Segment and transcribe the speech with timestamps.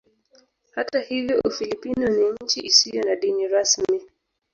[0.75, 4.01] Hata hivyo Ufilipino ni nchi isiyo na dini rasmi.